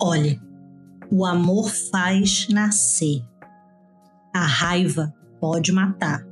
[0.00, 0.40] Olhe,
[1.10, 3.20] o amor faz nascer.
[4.32, 6.24] A raiva pode matar,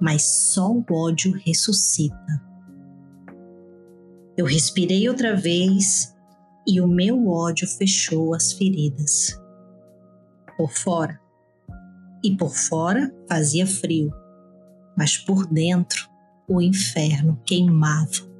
[0.00, 2.42] mas só o ódio ressuscita.
[4.36, 6.13] Eu respirei outra vez
[6.66, 9.40] e o meu ódio fechou as feridas.
[10.56, 11.20] Por fora.
[12.22, 14.10] E por fora fazia frio,
[14.96, 16.08] mas por dentro
[16.48, 18.33] o inferno queimava.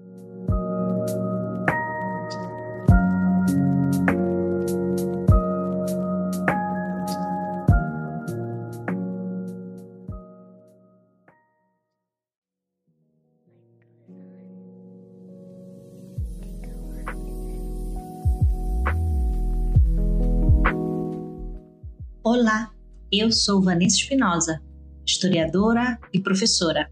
[22.44, 22.70] Olá,
[23.10, 24.60] eu sou Vanessa Espinosa,
[25.06, 26.90] historiadora e professora.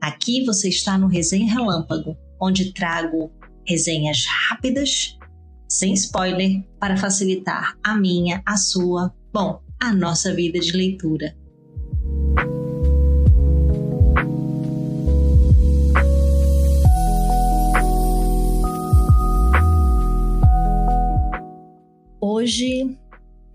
[0.00, 3.32] Aqui você está no Resenha Relâmpago, onde trago
[3.66, 5.18] resenhas rápidas,
[5.68, 11.36] sem spoiler, para facilitar a minha, a sua, bom, a nossa vida de leitura.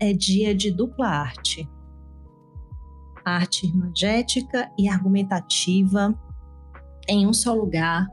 [0.02, 1.68] É dia de dupla arte.
[3.24, 6.12] Arte imagética e argumentativa
[7.08, 8.08] em um só lugar,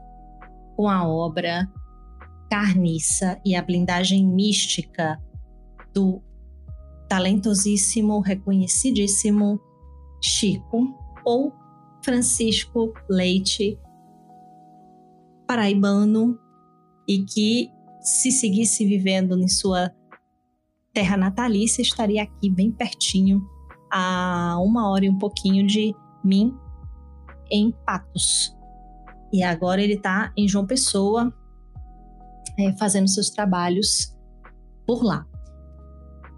[0.76, 1.68] com a obra
[2.48, 5.20] Carniça e a blindagem mística
[5.92, 6.22] do
[7.08, 9.60] talentosíssimo, reconhecidíssimo
[10.22, 11.52] Chico ou
[12.04, 13.76] Francisco Leite,
[15.44, 16.38] paraibano,
[17.08, 19.92] e que se seguisse vivendo em sua
[20.92, 23.46] terra natalícia estaria aqui bem pertinho,
[23.92, 25.94] a uma hora e um pouquinho de
[26.24, 26.54] mim,
[27.50, 28.56] em Patos.
[29.32, 31.32] E agora ele está em João Pessoa,
[32.58, 34.16] é, fazendo seus trabalhos
[34.86, 35.26] por lá.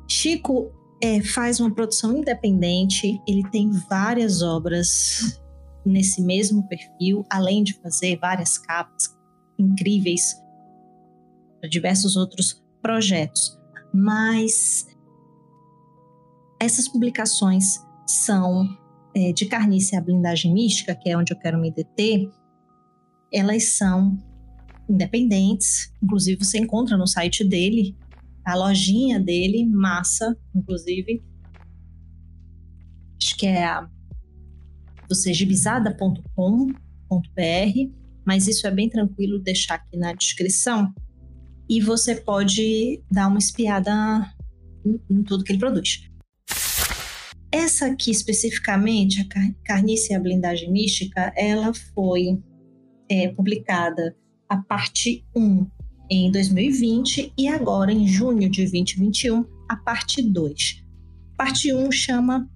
[0.09, 0.71] Chico
[1.03, 5.41] é, faz uma produção independente, ele tem várias obras
[5.85, 9.17] nesse mesmo perfil, além de fazer várias capas
[9.59, 10.41] incríveis
[11.61, 13.62] para diversos outros projetos
[13.93, 14.89] mas
[16.59, 18.67] essas publicações são
[19.15, 22.31] é, de Carniça e a Blindagem Mística, que é onde eu quero me deter,
[23.33, 24.17] elas são
[24.89, 27.97] independentes, inclusive você encontra no site dele,
[28.45, 31.23] a lojinha dele, massa, inclusive,
[33.21, 33.89] acho que é a
[35.09, 36.73] vocêgibizada.com.br,
[38.25, 40.93] mas isso é bem tranquilo deixar aqui na descrição
[41.69, 43.93] e você pode dar uma espiada
[44.85, 46.09] em, em tudo que ele produz.
[47.51, 52.41] Essa aqui especificamente, a Carniça e a Blindagem Mística, ela foi
[53.11, 54.17] é, publicada
[54.49, 55.67] a parte 1
[56.11, 60.83] em 2020 e agora em junho de 2021 a parte 2.
[61.37, 62.49] Parte 1 chama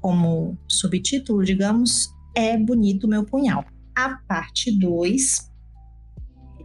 [0.00, 3.64] como subtítulo, digamos, É Bonito Meu Punhal.
[3.96, 5.47] A parte 2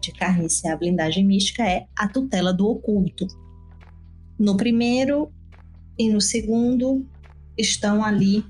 [0.04, 3.26] de carniça e a blindagem mística é a tutela do oculto.
[4.38, 5.32] No primeiro
[5.98, 7.08] e no segundo
[7.58, 8.44] estão ali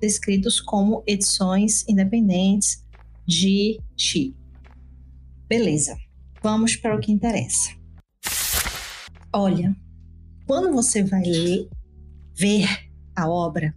[0.00, 2.84] descritos como edições independentes
[3.26, 4.34] de Chi.
[5.48, 5.96] Beleza,
[6.42, 7.70] vamos para o que interessa.
[9.32, 9.76] Olha,
[10.46, 11.68] quando você vai ler,
[12.34, 12.66] ver
[13.14, 13.74] a obra,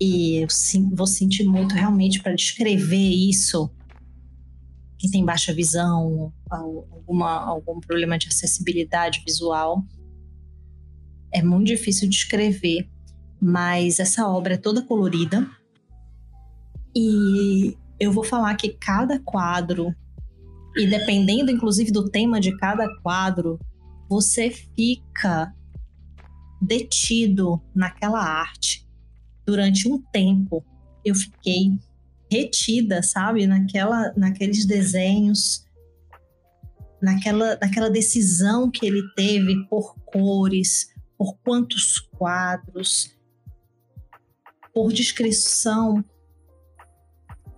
[0.00, 0.48] e eu
[0.92, 3.70] vou sentir muito realmente para descrever isso
[4.98, 9.84] quem tem baixa visão, alguma, algum problema de acessibilidade visual.
[11.32, 12.88] É muito difícil de escrever,
[13.40, 15.48] mas essa obra é toda colorida.
[16.96, 19.94] E eu vou falar que cada quadro,
[20.76, 23.58] e dependendo inclusive do tema de cada quadro,
[24.08, 25.52] você fica
[26.62, 28.88] detido naquela arte
[29.46, 30.64] durante um tempo.
[31.04, 31.78] Eu fiquei
[32.30, 35.64] retida, sabe, naquela, naqueles desenhos,
[37.00, 43.16] naquela, naquela decisão que ele teve por cores, por quantos quadros,
[44.72, 46.04] por descrição.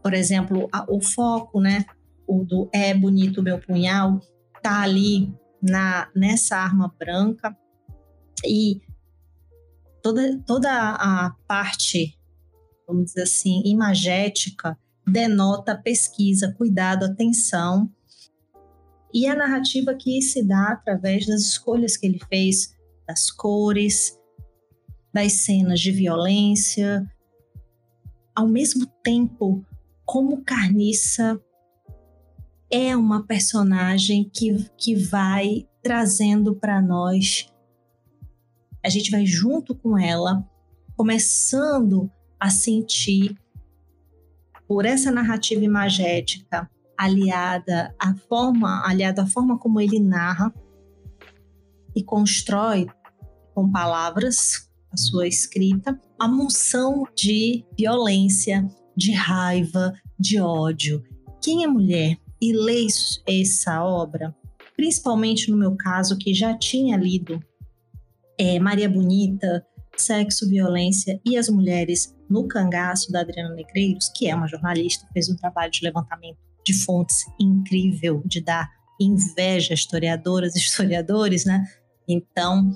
[0.03, 1.85] Por exemplo, a, o foco, né,
[2.27, 4.21] o do é bonito meu punhal,
[4.63, 5.33] tá ali
[5.63, 7.57] na nessa arma branca.
[8.45, 8.83] E
[10.03, 12.19] toda toda a parte
[12.87, 17.91] vamos dizer assim, imagética, denota pesquisa, cuidado, atenção.
[19.13, 22.75] E a narrativa que se dá através das escolhas que ele fez,
[23.07, 24.19] das cores,
[25.13, 27.11] das cenas de violência.
[28.35, 29.65] Ao mesmo tempo,
[30.05, 31.41] como Carniça
[32.71, 37.51] é uma personagem que, que vai trazendo para nós.
[38.85, 40.45] A gente vai junto com ela,
[40.97, 43.37] começando a sentir
[44.67, 50.53] por essa narrativa imagética aliada à forma, aliada à forma como ele narra
[51.95, 52.87] e constrói
[53.55, 58.67] com palavras a sua escrita, a moção de violência,
[58.97, 61.03] de raiva, de ódio.
[61.43, 62.87] Quem é mulher e lê
[63.27, 64.35] essa obra,
[64.75, 67.43] principalmente no meu caso, que já tinha lido
[68.39, 69.67] é, Maria Bonita,
[69.97, 75.29] Sexo, Violência e as Mulheres no Cangaço, da Adriana Negreiros, que é uma jornalista, fez
[75.29, 78.69] um trabalho de levantamento de fontes incrível, de dar
[79.01, 81.65] inveja a historiadoras e historiadores, né?
[82.09, 82.71] Então,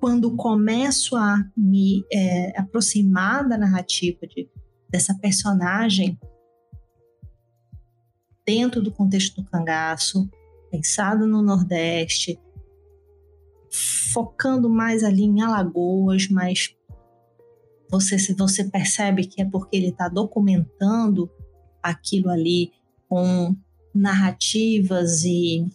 [0.00, 4.48] quando começo a me é, aproximar da narrativa de,
[4.90, 6.18] dessa personagem
[8.46, 10.28] dentro do contexto do cangaço,
[10.70, 12.40] pensado no Nordeste,
[14.12, 16.74] focando mais ali em Alagoas, mas
[17.90, 21.30] você se você percebe que é porque ele está documentando
[21.82, 22.72] aquilo ali
[23.08, 23.56] com
[23.94, 25.66] narrativas e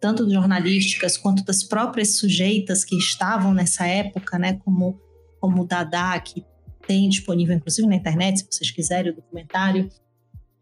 [0.00, 5.00] tanto jornalísticas quanto das próprias sujeitas que estavam nessa época, né, como
[5.40, 6.44] como o Dada, que
[6.86, 9.88] tem disponível inclusive na internet, se vocês quiserem o documentário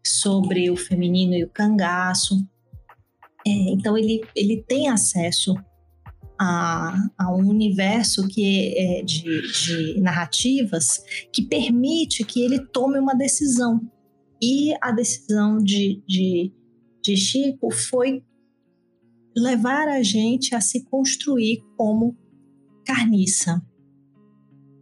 [0.05, 2.45] sobre o feminino e o cangaço.
[3.45, 5.55] É, então ele ele tem acesso
[6.39, 11.01] a, a um universo que é de, de narrativas
[11.31, 13.79] que permite que ele tome uma decisão.
[14.41, 16.51] E a decisão de, de,
[17.01, 18.23] de Chico foi
[19.35, 22.15] levar a gente a se construir como
[22.85, 23.61] carniça,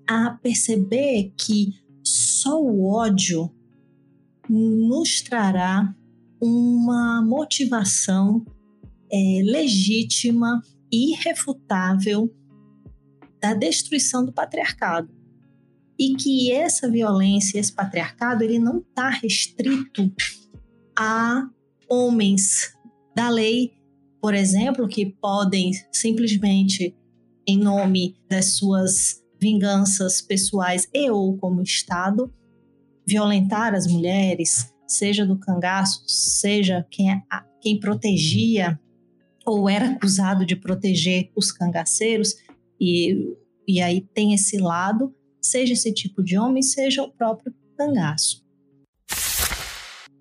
[0.08, 1.70] a perceber que
[2.04, 3.50] só o ódio
[4.50, 5.96] nos trará
[6.42, 8.46] uma motivação
[9.10, 10.62] é, legítima
[10.94, 12.34] irrefutável
[13.42, 15.10] da destruição do patriarcado.
[15.98, 20.12] E que essa violência, esse patriarcado, ele não está restrito
[20.98, 21.48] a
[21.90, 22.74] homens
[23.16, 23.74] da lei,
[24.22, 26.96] por exemplo, que podem simplesmente,
[27.48, 32.34] em nome das suas vinganças pessoais e ou como Estado,
[33.06, 37.22] violentar as mulheres, seja do cangaço, seja quem, é
[37.62, 38.80] quem protegia
[39.46, 42.36] ou era acusado de proteger os cangaceiros,
[42.80, 43.36] e,
[43.68, 48.44] e aí tem esse lado, seja esse tipo de homem, seja o próprio cangaço.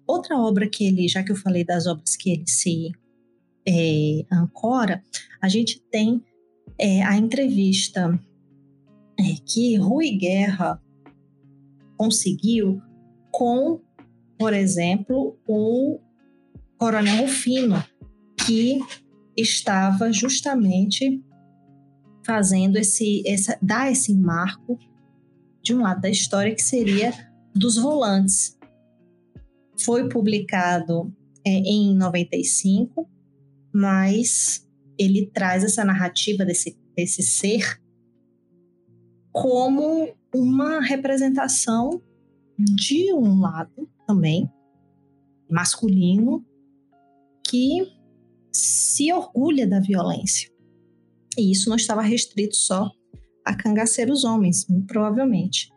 [0.07, 2.91] Outra obra que ele, já que eu falei das obras que ele se
[3.67, 5.03] é, ancora,
[5.41, 6.23] a gente tem
[6.79, 8.19] é, a entrevista
[9.19, 10.83] é, que Rui Guerra
[11.97, 12.83] conseguiu
[13.31, 13.81] com,
[14.39, 16.01] por exemplo, o
[16.77, 17.83] Coronel Rufino,
[18.45, 18.81] que
[19.37, 21.23] estava justamente
[22.25, 24.79] fazendo esse, essa, dar esse marco
[25.63, 27.13] de um lado da história que seria
[27.55, 28.59] dos volantes.
[29.81, 31.13] Foi publicado
[31.45, 33.09] é, em 95,
[33.75, 37.81] mas ele traz essa narrativa desse, desse ser
[39.33, 42.03] como uma representação
[42.59, 44.49] de um lado também
[45.51, 46.45] masculino
[47.47, 47.93] que
[48.53, 50.51] se orgulha da violência.
[51.39, 52.91] E isso não estava restrito só
[53.45, 55.71] a cangaceiros homens, provavelmente.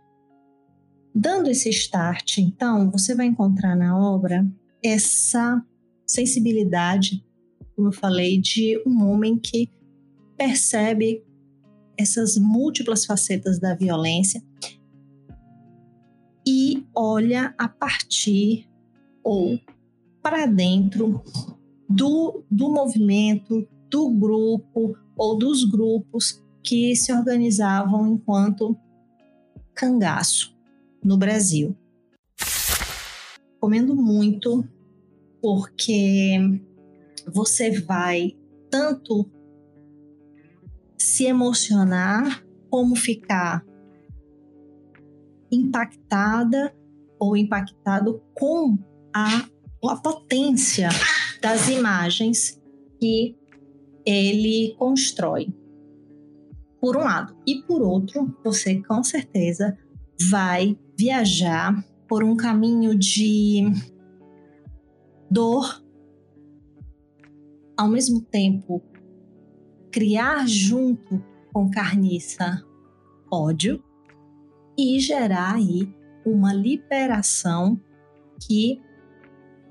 [1.13, 4.45] Dando esse start, então, você vai encontrar na obra
[4.83, 5.63] essa
[6.05, 7.25] sensibilidade,
[7.75, 9.69] como eu falei, de um homem que
[10.37, 11.23] percebe
[11.97, 14.43] essas múltiplas facetas da violência
[16.45, 18.69] e olha a partir
[19.23, 19.59] ou
[20.21, 21.23] para dentro
[21.89, 28.77] do, do movimento, do grupo ou dos grupos que se organizavam enquanto
[29.73, 30.55] cangaço
[31.03, 31.75] no Brasil.
[33.59, 34.67] Comendo muito
[35.41, 36.37] porque
[37.27, 38.35] você vai
[38.69, 39.29] tanto
[40.97, 43.63] se emocionar como ficar
[45.51, 46.75] impactada
[47.19, 48.77] ou impactado com
[49.13, 49.47] a,
[49.89, 50.89] a potência
[51.45, 52.59] das imagens
[52.99, 53.37] que
[54.03, 55.53] ele constrói.
[56.81, 57.37] Por um lado.
[57.45, 59.77] E por outro, você com certeza
[60.27, 63.63] vai viajar por um caminho de
[65.29, 65.83] dor,
[67.77, 68.81] ao mesmo tempo
[69.91, 71.23] criar junto
[71.53, 72.65] com carniça
[73.31, 73.83] ódio
[74.75, 75.87] e gerar aí
[76.25, 77.79] uma liberação
[78.47, 78.81] que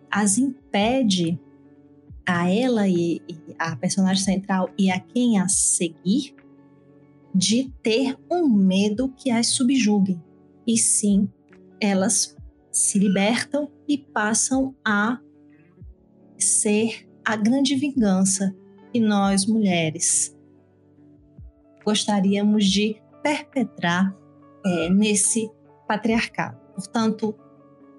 [0.08, 1.40] as impede
[2.26, 6.34] a ela e, e a personagem central e a quem a seguir
[7.34, 10.20] de ter um medo que as subjugue.
[10.66, 11.28] E sim,
[11.80, 12.36] elas
[12.70, 15.18] se libertam e passam a
[16.38, 18.54] ser a grande vingança
[18.92, 20.34] que nós mulheres
[21.84, 24.16] gostaríamos de perpetrar
[24.64, 25.50] é, nesse
[25.86, 26.58] patriarcado.
[26.74, 27.34] Portanto,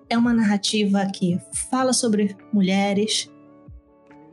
[0.10, 1.40] é uma narrativa que
[1.70, 3.32] fala sobre mulheres.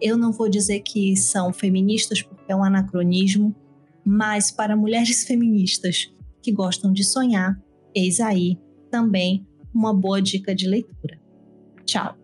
[0.03, 3.55] Eu não vou dizer que são feministas, porque é um anacronismo,
[4.05, 7.57] mas para mulheres feministas que gostam de sonhar,
[7.95, 8.59] eis aí
[8.91, 11.21] também uma boa dica de leitura.
[11.85, 12.17] Tchau!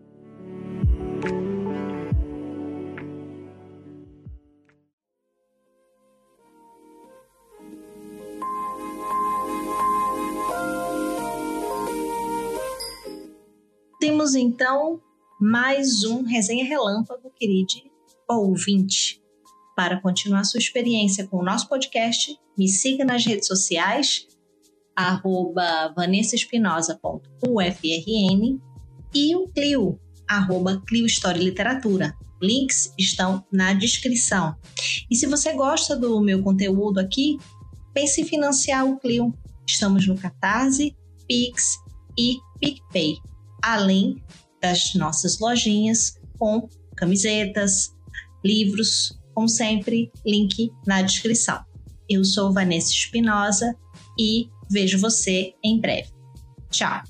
[14.01, 14.99] Temos então
[15.39, 17.75] mais um resenha relâmpago, querido
[18.27, 19.21] ouvinte.
[19.75, 24.27] Para continuar sua experiência com o nosso podcast, me siga nas redes sociais,
[24.95, 28.59] arroba vanessaespinosa.ufrn
[29.15, 32.13] e o Clio, arroba Clio História e Literatura.
[32.41, 34.55] Links estão na descrição.
[35.09, 37.37] E se você gosta do meu conteúdo aqui,
[37.93, 39.33] pense em financiar o Clio.
[39.65, 40.93] Estamos no Catarse,
[41.27, 41.77] Pix
[42.17, 43.15] e PicPay
[43.61, 44.21] além
[44.61, 47.95] das nossas lojinhas com camisetas,
[48.43, 51.63] livros, como sempre, link na descrição.
[52.09, 53.75] Eu sou Vanessa Espinosa
[54.17, 56.09] e vejo você em breve.
[56.69, 57.01] Tchau!